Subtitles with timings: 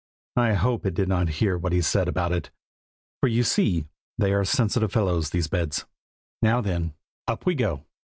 [0.37, 2.49] I hope it did not hear what he said about it,
[3.19, 3.85] for you see
[4.17, 5.85] they are sensitive fellows, these beds.
[6.41, 6.95] Now then,
[7.27, 7.85] up we go!